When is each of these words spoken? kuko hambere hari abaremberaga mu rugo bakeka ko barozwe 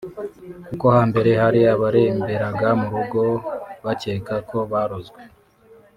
kuko 0.67 0.85
hambere 0.95 1.31
hari 1.41 1.59
abaremberaga 1.75 2.67
mu 2.79 2.87
rugo 2.93 3.21
bakeka 3.85 4.35
ko 4.49 4.57
barozwe 4.71 5.21